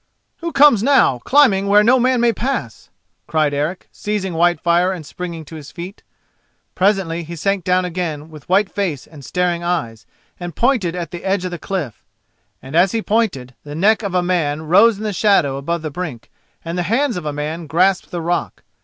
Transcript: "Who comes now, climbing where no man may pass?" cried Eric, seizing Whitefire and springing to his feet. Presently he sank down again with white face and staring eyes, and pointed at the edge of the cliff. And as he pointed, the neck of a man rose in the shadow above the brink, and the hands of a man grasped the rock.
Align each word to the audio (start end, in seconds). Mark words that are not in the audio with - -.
"Who 0.37 0.51
comes 0.51 0.81
now, 0.81 1.19
climbing 1.19 1.67
where 1.67 1.83
no 1.83 1.99
man 1.99 2.21
may 2.21 2.33
pass?" 2.33 2.89
cried 3.27 3.53
Eric, 3.53 3.87
seizing 3.91 4.33
Whitefire 4.33 4.91
and 4.91 5.05
springing 5.05 5.45
to 5.45 5.55
his 5.57 5.69
feet. 5.69 6.01
Presently 6.73 7.21
he 7.21 7.35
sank 7.35 7.63
down 7.63 7.85
again 7.85 8.31
with 8.31 8.49
white 8.49 8.67
face 8.71 9.05
and 9.05 9.23
staring 9.23 9.63
eyes, 9.63 10.07
and 10.39 10.55
pointed 10.55 10.95
at 10.95 11.11
the 11.11 11.23
edge 11.23 11.45
of 11.45 11.51
the 11.51 11.59
cliff. 11.59 12.03
And 12.63 12.75
as 12.75 12.93
he 12.93 13.03
pointed, 13.03 13.53
the 13.63 13.75
neck 13.75 14.01
of 14.01 14.15
a 14.15 14.23
man 14.23 14.63
rose 14.63 14.97
in 14.97 15.03
the 15.03 15.13
shadow 15.13 15.57
above 15.57 15.83
the 15.83 15.91
brink, 15.91 16.31
and 16.65 16.79
the 16.79 16.89
hands 16.89 17.15
of 17.15 17.27
a 17.27 17.31
man 17.31 17.67
grasped 17.67 18.09
the 18.09 18.21
rock. 18.21 18.63